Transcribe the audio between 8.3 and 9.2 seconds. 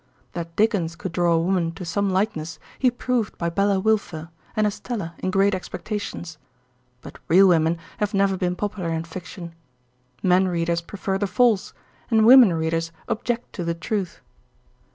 been popular in